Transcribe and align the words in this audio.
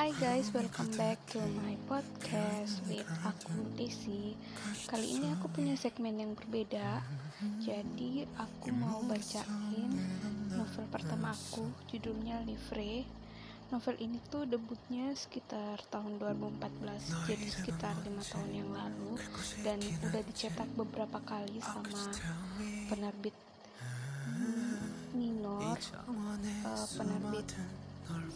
Hai 0.00 0.16
guys, 0.16 0.48
welcome 0.56 0.88
back 0.96 1.20
to 1.28 1.36
my 1.60 1.76
podcast 1.84 2.80
with 2.88 3.04
aku 3.20 3.52
Desi. 3.76 4.32
Kali 4.88 5.20
ini 5.20 5.28
aku 5.36 5.52
punya 5.52 5.76
segmen 5.76 6.16
yang 6.16 6.32
berbeda. 6.32 7.04
Jadi 7.60 8.24
aku 8.40 8.72
mau 8.72 9.04
bacain 9.04 9.92
novel 10.56 10.88
pertama 10.88 11.36
aku, 11.36 11.68
judulnya 11.92 12.40
Livre. 12.48 13.04
Novel 13.68 14.00
ini 14.00 14.16
tuh 14.32 14.48
debutnya 14.48 15.12
sekitar 15.12 15.84
tahun 15.92 16.16
2014, 16.16 17.28
jadi 17.28 17.46
sekitar 17.52 17.92
lima 18.00 18.24
tahun 18.24 18.56
yang 18.56 18.72
lalu, 18.72 19.20
dan 19.60 19.84
udah 19.84 20.22
dicetak 20.24 20.68
beberapa 20.80 21.20
kali 21.28 21.60
sama 21.60 22.08
penerbit 22.88 23.36
hmm, 24.24 25.12
Minor, 25.12 25.76
uh, 25.76 26.88
penerbit 26.96 27.52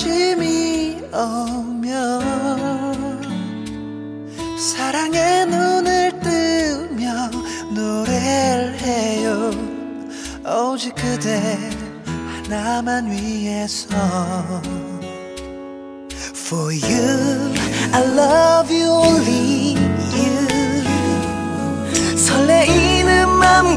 아침이 0.00 0.96
오면 1.12 2.22
사랑의 4.58 5.44
눈을 5.44 6.20
뜨며 6.20 7.28
노래를 7.74 8.78
해요. 8.80 9.50
오직 10.46 10.94
그대 10.94 11.58
하나만 12.48 13.10
위해서. 13.10 13.94
For 16.34 16.72
you 16.72 17.52
I 17.92 18.02
love 18.02 18.74
you 18.74 18.90
only 18.90 19.76
you. 20.14 20.48
설레이는 22.16 23.28
맘 23.28 23.76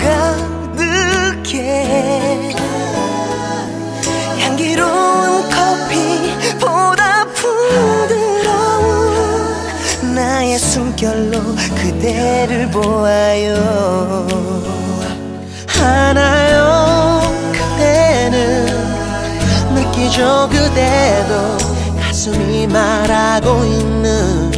가득해 1.44 2.53
부드러운 7.44 8.86
나의 10.16 10.58
숨결로 10.58 11.40
그대를 11.76 12.72
보아요. 12.72 14.28
하나요 15.68 17.22
그대는 17.52 18.66
느끼죠 19.76 20.48
그대도 20.50 21.58
가슴이 22.00 22.68
말하고 22.68 23.66
있는 23.66 24.52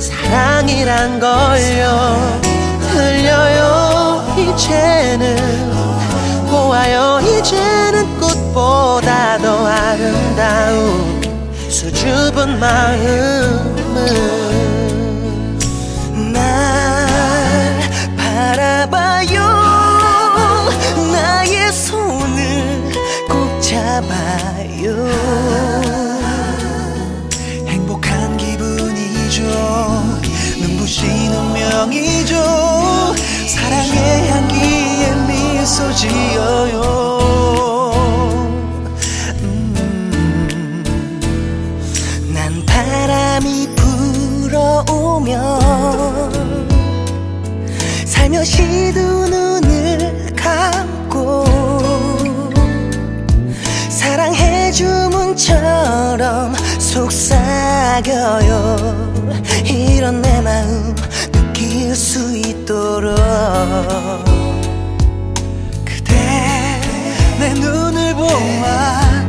사랑이란 0.00 1.20
걸요. 1.20 2.40
들려요 2.92 4.22
이제는 4.36 5.36
보아요 6.50 7.20
이제는 7.20 8.18
꽃보다 8.20 9.38
더 9.38 9.66
아름다운 9.66 11.11
수줍은 11.72 12.60
마음은 12.60 13.94
날 16.30 17.80
바라봐요. 18.14 19.40
나의 21.10 21.72
손을 21.72 22.92
꼭 23.26 23.58
잡아요. 23.62 25.08
행복한 27.66 28.36
기분이죠. 28.36 29.42
눈부신 30.60 31.32
운명이죠 31.32 32.81
속삭여요. 57.92 59.12
이런 59.66 60.22
내 60.22 60.40
마음 60.40 60.94
느낄 61.30 61.94
수 61.94 62.34
있도록. 62.34 63.14
그대 65.84 66.14
내 67.38 67.52
눈을 67.52 68.14
보아 68.14 69.21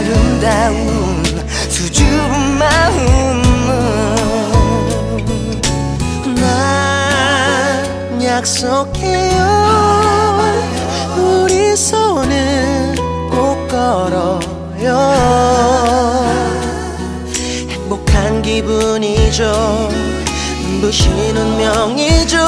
아름다운 0.00 1.22
수줍은 1.68 2.58
마음은 2.58 3.42
난 6.36 8.22
약속해요. 8.24 9.44
우리 11.18 11.76
손을 11.76 12.94
꼭 13.30 13.68
걸어요. 13.68 14.96
행복한 17.68 18.40
기분이죠. 18.40 19.90
눈부신 20.62 21.36
운명이죠. 21.36 22.38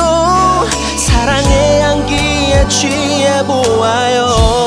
사랑의 0.97 1.83
향기에 1.83 2.67
취해 2.69 3.45
보아요 3.45 4.62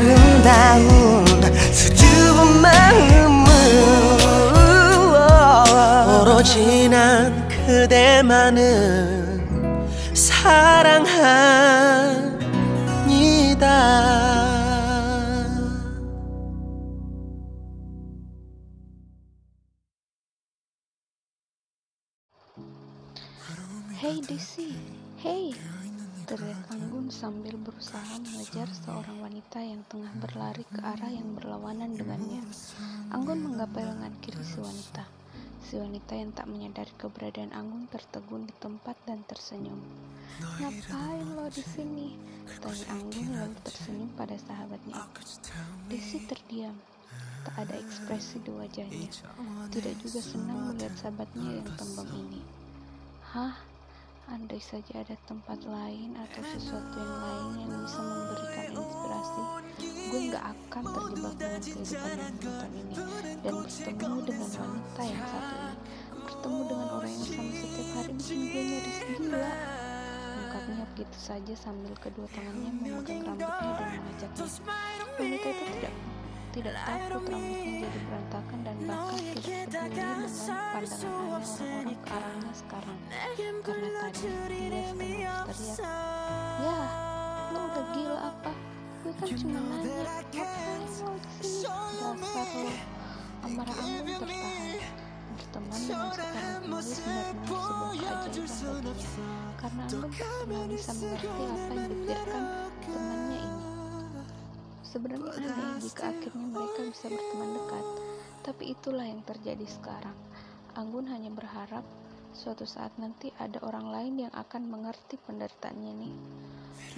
아름다운 0.00 1.26
수줍은 1.72 2.62
마음을 2.62 3.46
오로지 6.22 6.88
난 6.88 7.46
그대만을 7.48 9.28
사랑합니다 10.14 11.60
Hey 24.02 24.22
Desi, 24.22 24.72
hey! 25.22 25.52
Teriak 26.30 26.62
Anggun 26.70 27.10
sambil 27.10 27.58
berusaha 27.58 28.22
mengejar 28.22 28.70
seorang 28.70 29.18
wanita 29.18 29.66
yang 29.66 29.82
tengah 29.90 30.14
berlari 30.14 30.62
ke 30.62 30.78
arah 30.78 31.10
yang 31.10 31.34
berlawanan 31.34 31.90
dengannya. 31.98 32.38
Anggun 33.10 33.50
menggapai 33.50 33.82
lengan 33.82 34.14
kiri 34.22 34.38
si 34.46 34.62
wanita. 34.62 35.10
Si 35.58 35.74
wanita 35.74 36.14
yang 36.14 36.30
tak 36.30 36.46
menyadari 36.46 36.94
keberadaan 36.94 37.50
Anggun 37.50 37.90
tertegun 37.90 38.46
di 38.46 38.54
tempat 38.62 38.94
dan 39.10 39.26
tersenyum. 39.26 39.82
Ngapain 40.62 41.34
lo 41.34 41.50
di 41.50 41.66
sini? 41.66 42.14
Tanya 42.62 42.86
Anggun 42.94 43.26
lalu 43.34 43.56
tersenyum 43.66 44.14
pada 44.14 44.38
sahabatnya. 44.38 45.02
Desi 45.90 46.30
terdiam. 46.30 46.78
Tak 47.42 47.66
ada 47.66 47.74
ekspresi 47.74 48.38
di 48.38 48.54
wajahnya. 48.54 49.10
Tidak 49.66 49.94
juga 49.98 50.22
senang 50.22 50.70
melihat 50.70 50.94
sahabatnya 50.94 51.58
yang 51.58 51.70
tembam 51.74 52.06
ini. 52.14 52.38
Hah? 53.34 53.69
Andai 54.30 54.62
saja 54.62 55.02
ada 55.02 55.18
tempat 55.26 55.58
lain 55.66 56.14
atau 56.14 56.42
sesuatu 56.54 57.02
yang 57.02 57.18
lain 57.18 57.66
yang 57.66 57.82
bisa 57.82 57.98
memberikan 57.98 58.66
inspirasi, 58.78 59.42
gue 60.06 60.20
nggak 60.30 60.44
akan 60.54 60.84
terjebak 60.86 61.34
dengan 61.34 61.58
kehidupan 61.58 62.14
yang 62.14 62.38
monoton 62.38 62.70
ini 62.70 62.94
dan 63.42 63.54
bertemu 63.58 64.18
dengan 64.22 64.50
wanita 64.54 65.02
yang 65.02 65.26
satu 65.26 65.54
ini. 65.58 65.74
Bertemu 66.14 66.60
dengan 66.62 66.88
orang 66.94 67.10
yang 67.10 67.26
sama 67.26 67.52
setiap 67.58 67.88
hari 67.90 68.12
bikin 68.14 68.38
gue 68.38 68.62
nyaris 68.70 68.98
gila. 69.02 69.54
Ungkapnya 70.30 70.84
begitu 70.94 71.18
saja 71.18 71.54
sambil 71.58 71.94
kedua 71.98 72.26
tangannya 72.30 72.70
memegang 72.70 73.20
rambutnya 73.26 73.70
dan 73.82 73.88
mengajaknya. 73.98 74.46
Wanita 75.18 75.48
itu 75.50 75.64
tidak 75.74 75.94
tidak 76.50 76.74
takut 76.82 77.30
rambutnya 77.30 77.86
jadi 77.86 77.98
berantakan 78.10 78.58
dan 78.66 78.76
bahkan 78.82 79.22
tidak 79.22 79.62
peduli 79.70 79.94
dengan 79.94 81.06
pandangan 81.30 81.94
orang-orang 82.10 82.42
ke 82.42 82.52
sekarang. 82.58 82.98
Karena 83.60 83.90
tadi 84.02 84.22
dia 84.26 84.42
setengah 84.50 85.42
berteriak 85.46 85.46
ya 86.60 86.80
lo 87.50 87.60
udah 87.70 87.84
gila 87.94 88.18
apa? 88.18 88.52
Gue 89.00 89.12
kan 89.16 89.28
cuma 89.30 89.58
nanya 89.62 90.02
ngapain 90.04 90.82
lo 91.00 91.12
di 91.16 91.42
sini 91.46 91.98
dasar 92.18 92.46
lo. 92.50 92.72
Amarah 93.40 93.76
anggun 93.80 94.20
tertahan 94.20 94.76
berteman 95.30 95.80
dengan 95.80 96.10
seorang 96.12 96.34
penulis 96.60 96.90
benar-benar 97.00 97.30
sebuah 97.40 97.94
keajaiban 97.96 98.82
baginya 98.84 99.32
karena 99.56 99.82
anggun 99.86 100.10
tak 100.10 100.30
pernah 100.44 100.64
bisa 100.68 100.92
mengerti 100.98 101.44
apa 101.46 101.72
yang 101.72 101.88
dipikirkan 101.90 102.44
temannya 102.84 103.38
ini 103.40 103.49
Sebenarnya 104.90 105.30
aneh 105.38 105.78
jika 105.86 106.10
akhirnya 106.10 106.46
mereka 106.50 106.82
bisa 106.90 107.06
berteman 107.06 107.50
dekat, 107.54 107.86
tapi 108.42 108.74
itulah 108.74 109.06
yang 109.06 109.22
terjadi 109.22 109.62
sekarang. 109.70 110.18
Anggun 110.74 111.06
hanya 111.06 111.30
berharap 111.30 111.86
suatu 112.34 112.66
saat 112.66 112.90
nanti 112.98 113.30
ada 113.38 113.62
orang 113.62 113.86
lain 113.86 114.14
yang 114.26 114.34
akan 114.34 114.66
mengerti 114.66 115.14
penderitaannya 115.22 115.92
nih. 115.94 116.14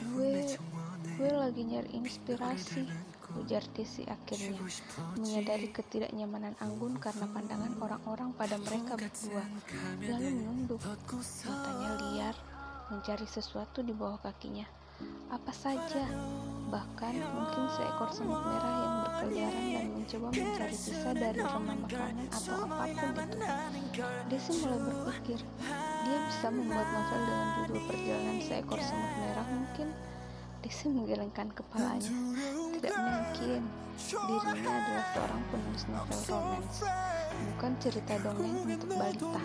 Gue, 0.09 0.57
gue 1.21 1.31
lagi 1.37 1.69
nyari 1.69 1.93
inspirasi, 1.93 2.89
ujar 3.45 3.61
Desi 3.77 4.09
akhirnya, 4.09 4.57
menyadari 5.21 5.69
ketidaknyamanan 5.69 6.57
Anggun 6.65 6.97
karena 6.97 7.29
pandangan 7.29 7.77
orang-orang 7.77 8.33
pada 8.33 8.57
mereka 8.57 8.97
berdua, 8.97 9.45
lalu 10.01 10.29
menunduk, 10.33 10.81
matanya 10.81 11.91
liar, 12.01 12.37
mencari 12.89 13.29
sesuatu 13.29 13.85
di 13.85 13.93
bawah 13.93 14.17
kakinya 14.17 14.65
apa 15.33 15.53
saja, 15.57 16.05
bahkan 16.69 17.17
mungkin 17.17 17.65
seekor 17.73 18.11
semut 18.13 18.41
merah 18.45 18.75
yang 18.77 18.95
berkeliaran 19.01 19.65
dan 19.73 19.87
mencoba 19.97 20.27
mencari 20.29 20.77
sisa 20.77 21.11
dari 21.17 21.41
remah 21.41 21.77
makanan 21.85 22.27
atau 22.29 22.69
apa 22.69 22.85
pun 22.93 23.13
itu. 23.17 23.39
Desi 24.29 24.53
mulai 24.61 24.81
berpikir, 24.81 25.41
dia 26.05 26.19
bisa 26.29 26.47
membuat 26.53 26.89
novel 26.89 27.21
dengan 27.25 27.49
judul 27.57 27.81
Perjalanan 27.89 28.39
Seekor 28.45 28.81
Semut 28.81 29.13
Merah 29.21 29.47
mungkin. 29.49 29.89
Desi 30.63 30.87
menggelengkan 30.87 31.49
kepalanya. 31.53 32.13
Tidak 32.79 32.95
mungkin, 32.95 33.61
dirinya 33.99 34.71
adalah 34.71 35.07
seorang 35.11 35.43
penulis 35.51 35.85
novel 35.91 36.21
romance, 36.31 36.81
bukan 37.53 37.73
cerita 37.83 38.15
dongeng 38.23 38.57
untuk 38.63 38.91
balita. 38.95 39.43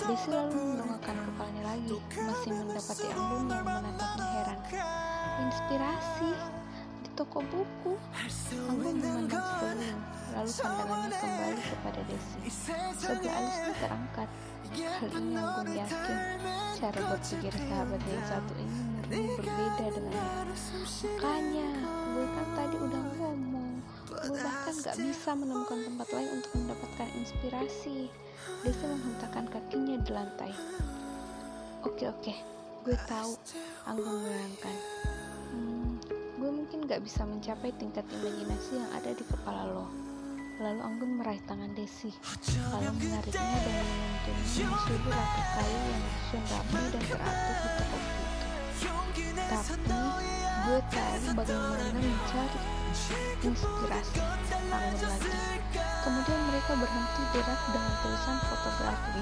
Desi 0.00 0.28
lalu 0.32 0.56
mendongakkan 0.56 1.16
kepalanya 1.28 1.62
lagi, 1.76 1.96
masih 2.16 2.50
mendapati 2.56 3.06
Anggun 3.12 3.44
yang 3.52 3.64
menatapnya 3.68 4.26
heran. 4.32 4.58
Inspirasi 5.44 6.30
di 7.04 7.08
toko 7.12 7.38
buku. 7.52 7.92
Anggun 8.70 8.96
memandang 8.96 9.44
sekeliling, 9.44 10.00
lalu 10.32 10.50
pandangannya 10.56 11.18
kembali 11.20 11.62
kepada 11.68 12.00
Desi. 12.08 12.40
Sebelah 12.96 13.34
alisnya 13.36 13.74
terangkat. 13.76 14.28
Kali 14.70 15.10
ini 15.18 15.34
Anggun 15.36 15.68
yakin 15.74 16.18
cara 16.80 17.00
berpikir 17.12 17.52
sahabatnya 17.52 18.12
yang 18.14 18.28
satu 18.30 18.52
ini 18.56 18.78
murni 18.80 19.20
berbeda 19.36 19.86
dengannya. 19.92 20.54
Makanya, 21.00 21.68
gue 21.84 22.26
kan 22.30 22.46
tadi 22.56 22.76
udah 22.80 23.02
ngomong, 23.20 23.59
gue 24.20 24.36
bahkan 24.36 24.74
gak 24.84 24.96
bisa 25.00 25.30
menemukan 25.32 25.80
tempat 25.80 26.08
lain 26.12 26.30
untuk 26.36 26.52
mendapatkan 26.60 27.08
inspirasi. 27.16 28.12
Desi 28.60 28.84
menghentakkan 28.84 29.48
kakinya 29.48 29.96
di 30.04 30.10
lantai. 30.12 30.52
Oke 31.88 32.04
oke, 32.08 32.34
gue 32.84 32.96
tahu. 33.08 33.32
Anggun 33.88 34.20
menyenangkan. 34.20 34.76
Hmm, 35.50 35.96
gue 36.36 36.50
mungkin 36.52 36.84
gak 36.84 37.00
bisa 37.00 37.24
mencapai 37.24 37.72
tingkat 37.80 38.04
imajinasi 38.12 38.76
yang 38.76 38.90
ada 38.92 39.10
di 39.16 39.24
kepala 39.24 39.64
lo. 39.64 39.88
Lalu 40.60 40.80
Anggun 40.84 41.10
meraih 41.16 41.40
tangan 41.48 41.72
Desi, 41.72 42.12
lalu 42.68 42.92
menariknya 43.00 43.58
dan 43.64 43.80
menuntunnya 43.80 44.66
menuju 44.68 45.08
rapi 45.08 45.42
kayu 45.56 45.78
yang 45.88 46.02
disusun 46.04 46.42
rapi 46.52 46.76
dan 46.92 47.02
teratur 47.08 47.56
di 47.56 47.68
toko 47.80 47.96
itu. 47.96 48.24
Tapi 49.48 50.00
gue 50.60 50.80
tahu 50.92 51.26
bagaimana 51.36 51.84
mencari 51.96 52.60
inspirasi. 53.40 54.20
Anggun 54.70 55.00
lagi. 55.08 55.32
Kemudian 56.00 56.40
mereka 56.48 56.72
berhenti 56.80 57.22
di 57.32 57.40
rak 57.44 57.60
dengan 57.72 57.94
tulisan 58.00 58.36
fotografi. 58.48 59.20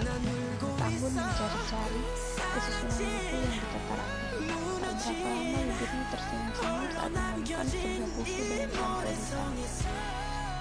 Anggun 0.78 1.12
mencari-cari 1.14 2.02
kesusunan 2.38 2.90
buku 2.90 3.36
yang 3.38 3.54
ditata 3.54 3.94
rapi. 3.98 4.38
Tak 4.48 5.14
berapa 5.14 5.30
lama 5.30 5.60
bibirnya 5.62 6.04
tersenyum-senyum 6.10 6.90
saat 6.90 7.10
menemukan 7.14 7.66
sebuah 7.66 8.08
buku 8.14 8.22
dengan 8.22 9.06
hitam. 9.10 9.52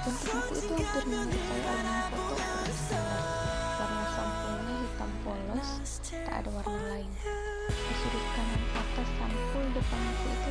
Bentuk 0.08 0.30
buku 0.30 0.54
itu 0.58 0.74
hampir 0.78 1.04
menyerupai 1.10 1.62
album 1.68 2.08
foto. 2.16 3.10
Warna 3.78 4.06
sampulnya 4.18 4.74
hitam 4.82 5.12
polos, 5.22 5.70
tak 6.02 6.36
ada 6.42 6.50
warna 6.50 6.80
lain. 6.90 7.12
Di 7.68 7.94
sudut 8.00 8.26
kanan 8.34 8.62
atas 8.74 9.10
sampul 9.20 9.64
depan 9.76 10.02
buku 10.02 10.30
itu 10.32 10.47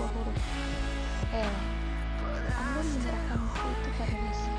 sebuah 0.00 0.16
huruf 0.16 0.40
L. 1.36 1.54
Anggun 2.56 2.86
menyerahkan 2.88 3.36
buku 3.36 3.66
itu 3.68 3.88
pada 4.00 4.16
Desi. 4.16 4.52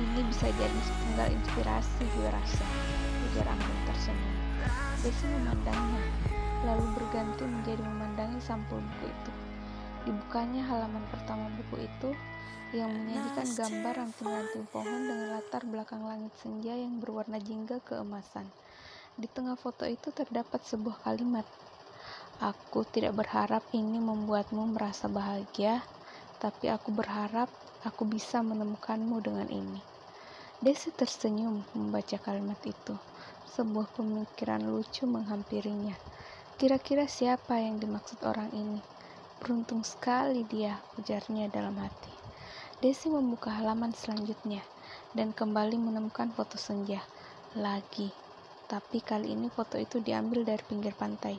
Ini 0.00 0.20
bisa 0.24 0.46
jadi 0.56 0.80
penggal 0.88 1.28
inspirasi 1.36 2.02
gue 2.16 2.28
rasa, 2.32 2.64
ujar 3.28 3.44
Anggun 3.44 3.78
tersenyum. 3.84 4.36
Desi 5.04 5.24
memandangnya, 5.28 6.00
lalu 6.64 6.96
berganti 6.96 7.44
menjadi 7.44 7.84
memandangi 7.84 8.40
sampul 8.40 8.80
buku 8.80 9.12
itu. 9.12 9.32
Dibukanya 10.08 10.64
halaman 10.64 11.04
pertama 11.12 11.52
buku 11.60 11.84
itu 11.84 12.16
yang 12.72 12.88
menyajikan 12.88 13.52
gambar 13.52 13.92
ranting-ranting 14.00 14.64
pohon 14.72 15.12
dengan 15.12 15.28
latar 15.36 15.60
belakang 15.68 16.08
langit 16.08 16.32
senja 16.40 16.72
yang 16.72 17.04
berwarna 17.04 17.36
jingga 17.36 17.84
keemasan. 17.84 18.48
Di 19.20 19.28
tengah 19.28 19.60
foto 19.60 19.84
itu 19.84 20.08
terdapat 20.08 20.64
sebuah 20.64 21.04
kalimat. 21.04 21.44
Aku 22.38 22.86
tidak 22.86 23.18
berharap 23.18 23.66
ini 23.74 23.98
membuatmu 23.98 24.70
merasa 24.70 25.10
bahagia, 25.10 25.82
tapi 26.38 26.70
aku 26.70 26.94
berharap 26.94 27.50
aku 27.82 28.06
bisa 28.06 28.46
menemukanmu 28.46 29.18
dengan 29.18 29.50
ini. 29.50 29.82
Desi 30.62 30.94
tersenyum 30.94 31.66
membaca 31.74 32.14
kalimat 32.22 32.62
itu. 32.62 32.94
Sebuah 33.58 33.90
pemikiran 33.90 34.70
lucu 34.70 35.02
menghampirinya. 35.10 35.98
Kira-kira 36.54 37.10
siapa 37.10 37.58
yang 37.58 37.82
dimaksud 37.82 38.22
orang 38.22 38.54
ini? 38.54 38.86
Beruntung 39.42 39.82
sekali 39.82 40.46
dia, 40.46 40.78
ujarnya 40.94 41.50
dalam 41.50 41.74
hati. 41.82 42.14
Desi 42.78 43.10
membuka 43.10 43.50
halaman 43.50 43.90
selanjutnya 43.90 44.62
dan 45.10 45.34
kembali 45.34 45.74
menemukan 45.74 46.30
foto 46.30 46.54
senja. 46.54 47.02
Lagi, 47.58 48.14
tapi 48.70 49.02
kali 49.02 49.34
ini 49.34 49.50
foto 49.50 49.74
itu 49.74 49.98
diambil 49.98 50.46
dari 50.46 50.62
pinggir 50.62 50.94
pantai. 50.94 51.34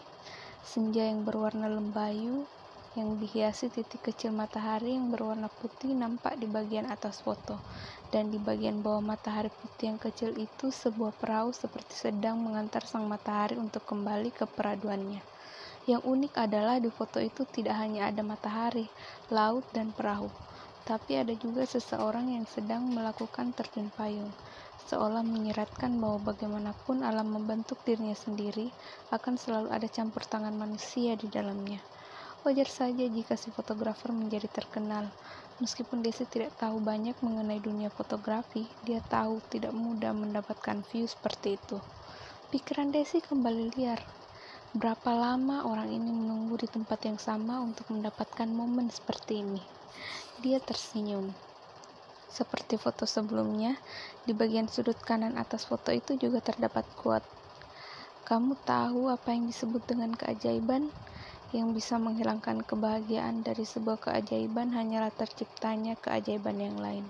Senja 0.59 1.07
yang 1.07 1.23
berwarna 1.23 1.71
lembayu 1.71 2.51
yang 2.97 3.15
dihiasi 3.21 3.69
titik 3.69 4.11
kecil 4.11 4.33
matahari 4.33 4.97
yang 4.97 5.13
berwarna 5.13 5.47
putih 5.47 5.93
nampak 5.93 6.35
di 6.41 6.49
bagian 6.49 6.89
atas 6.89 7.21
foto, 7.21 7.61
dan 8.09 8.33
di 8.33 8.41
bagian 8.41 8.81
bawah 8.81 8.99
matahari 8.99 9.53
putih 9.53 9.93
yang 9.93 9.99
kecil 10.01 10.33
itu 10.35 10.73
sebuah 10.73 11.15
perahu 11.15 11.53
seperti 11.53 11.93
sedang 11.95 12.41
mengantar 12.41 12.83
sang 12.83 13.05
matahari 13.05 13.55
untuk 13.61 13.85
kembali 13.85 14.33
ke 14.33 14.49
peraduannya. 14.49 15.21
Yang 15.85 16.01
unik 16.01 16.33
adalah 16.41 16.81
di 16.81 16.89
foto 16.89 17.21
itu 17.21 17.45
tidak 17.47 17.77
hanya 17.77 18.09
ada 18.09 18.25
matahari, 18.25 18.91
laut, 19.29 19.63
dan 19.69 19.93
perahu, 19.93 20.33
tapi 20.83 21.21
ada 21.21 21.31
juga 21.37 21.63
seseorang 21.63 22.33
yang 22.33 22.49
sedang 22.49 22.89
melakukan 22.89 23.53
terjun 23.53 23.93
payung, 23.93 24.33
seolah 24.89 25.21
menyiratkan 25.21 26.01
bahwa 26.01 26.33
bagaimanapun 26.33 27.05
alam 27.05 27.29
membentuk 27.29 27.77
dirinya 27.85 28.17
sendiri, 28.17 28.73
akan 29.13 29.37
selalu 29.37 29.69
ada 29.69 29.85
campur 29.85 30.25
tangan 30.25 30.57
manusia 30.57 31.13
di 31.13 31.29
dalamnya. 31.29 31.77
Wajar 32.41 32.65
saja 32.65 33.05
jika 33.05 33.37
si 33.37 33.53
fotografer 33.53 34.09
menjadi 34.09 34.49
terkenal. 34.49 35.05
Meskipun 35.61 36.01
Desi 36.01 36.25
tidak 36.25 36.55
tahu 36.57 36.81
banyak 36.81 37.13
mengenai 37.21 37.59
dunia 37.61 37.91
fotografi, 37.93 38.65
dia 38.87 39.03
tahu 39.05 39.43
tidak 39.51 39.75
mudah 39.75 40.15
mendapatkan 40.15 40.81
view 40.87 41.05
seperti 41.05 41.59
itu. 41.59 41.77
Pikiran 42.49 42.89
Desi 42.89 43.21
kembali 43.21 43.77
liar. 43.77 44.01
Berapa 44.71 45.11
lama 45.13 45.67
orang 45.67 45.91
ini 45.91 46.09
menunggu 46.09 46.63
di 46.63 46.67
tempat 46.71 47.03
yang 47.05 47.19
sama 47.19 47.59
untuk 47.59 47.91
mendapatkan 47.91 48.47
momen 48.47 48.87
seperti 48.87 49.43
ini? 49.43 49.61
Dia 50.39 50.63
tersenyum. 50.63 51.48
Seperti 52.29 52.77
foto 52.77 53.09
sebelumnya, 53.09 53.73
di 54.23 54.37
bagian 54.37 54.69
sudut 54.69 55.01
kanan 55.01 55.35
atas 55.35 55.65
foto 55.65 55.89
itu 55.89 56.15
juga 56.15 56.39
terdapat 56.39 56.85
quote. 56.93 57.25
Kamu 58.23 58.53
tahu 58.61 59.09
apa 59.09 59.33
yang 59.33 59.49
disebut 59.49 59.83
dengan 59.89 60.13
keajaiban? 60.13 60.93
yang 61.49 61.73
bisa 61.73 61.97
menghilangkan 61.97 62.61
kebahagiaan 62.61 63.41
dari 63.41 63.65
sebuah 63.65 63.97
keajaiban 63.97 64.69
hanyalah 64.69 65.09
terciptanya 65.09 65.97
keajaiban 65.97 66.61
yang 66.61 66.77
lain. 66.77 67.09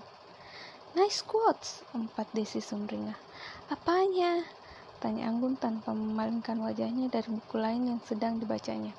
Nice 0.96 1.22
quotes, 1.28 1.84
empat 1.92 2.32
Desi 2.32 2.64
sumringah. 2.64 3.20
Apanya? 3.68 4.40
Tanya 5.04 5.32
Anggun 5.32 5.60
tanpa 5.60 5.92
memalingkan 5.92 6.60
wajahnya 6.60 7.12
dari 7.12 7.28
buku 7.28 7.56
lain 7.60 7.94
yang 7.96 8.00
sedang 8.04 8.40
dibacanya. 8.40 8.96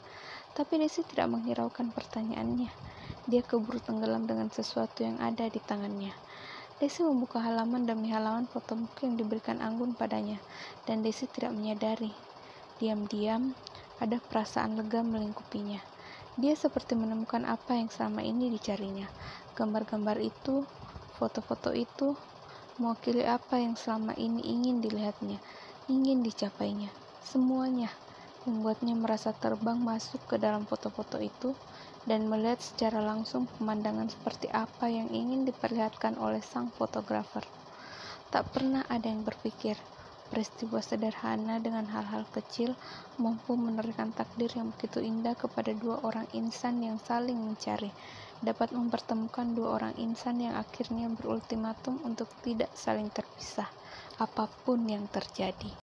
Tapi 0.53 0.77
Desi 0.77 1.01
tidak 1.09 1.33
menghiraukan 1.33 1.89
pertanyaannya. 1.89 2.69
Dia 3.31 3.47
keburu 3.47 3.79
tenggelam 3.79 4.27
dengan 4.27 4.51
sesuatu 4.51 5.07
yang 5.07 5.23
ada 5.23 5.47
di 5.47 5.63
tangannya. 5.63 6.11
Desi 6.83 7.07
membuka 7.07 7.39
halaman 7.39 7.87
demi 7.87 8.11
halaman 8.11 8.51
foto 8.51 8.75
buku 8.75 9.07
yang 9.07 9.15
diberikan 9.15 9.63
Anggun 9.63 9.95
padanya, 9.95 10.43
dan 10.83 11.07
Desi 11.07 11.31
tidak 11.31 11.55
menyadari. 11.55 12.11
Diam-diam, 12.83 13.55
ada 14.03 14.19
perasaan 14.19 14.75
lega 14.75 15.07
melingkupinya. 15.07 15.79
Dia 16.43 16.59
seperti 16.59 16.99
menemukan 16.99 17.47
apa 17.47 17.79
yang 17.79 17.87
selama 17.87 18.27
ini 18.27 18.51
dicarinya. 18.51 19.07
Gambar-gambar 19.55 20.19
itu, 20.19 20.67
foto-foto 21.15 21.71
itu, 21.71 22.19
mewakili 22.83 23.23
apa 23.23 23.63
yang 23.63 23.79
selama 23.79 24.11
ini 24.19 24.43
ingin 24.43 24.83
dilihatnya, 24.83 25.39
ingin 25.87 26.27
dicapainya. 26.27 26.91
Semuanya 27.23 27.95
membuatnya 28.43 28.99
merasa 28.99 29.31
terbang 29.31 29.79
masuk 29.79 30.19
ke 30.27 30.35
dalam 30.35 30.67
foto-foto 30.67 31.23
itu 31.23 31.55
dan 32.11 32.27
melihat 32.27 32.59
secara 32.59 32.99
langsung 32.99 33.47
pemandangan 33.47 34.11
seperti 34.11 34.51
apa 34.51 34.91
yang 34.91 35.07
ingin 35.15 35.47
diperlihatkan 35.47 36.19
oleh 36.19 36.43
sang 36.43 36.75
fotografer. 36.75 37.47
Tak 38.35 38.51
pernah 38.51 38.83
ada 38.91 39.07
yang 39.07 39.23
berpikir, 39.23 39.79
Peristiwa 40.31 40.79
sederhana 40.79 41.59
dengan 41.59 41.83
hal-hal 41.91 42.23
kecil 42.31 42.71
mampu 43.19 43.59
menerikan 43.59 44.15
takdir 44.15 44.47
yang 44.55 44.71
begitu 44.71 45.03
indah 45.03 45.35
kepada 45.35 45.75
dua 45.75 45.99
orang 46.07 46.23
insan 46.39 46.79
yang 46.87 47.03
saling 47.03 47.35
mencari, 47.35 47.91
dapat 48.39 48.71
mempertemukan 48.71 49.59
dua 49.59 49.83
orang 49.83 49.95
insan 49.99 50.39
yang 50.39 50.55
akhirnya 50.55 51.11
berultimatum 51.19 51.99
untuk 52.07 52.31
tidak 52.47 52.71
saling 52.79 53.11
terpisah, 53.11 53.67
apa 54.23 54.47
pun 54.63 54.87
yang 54.87 55.11
terjadi. 55.11 55.90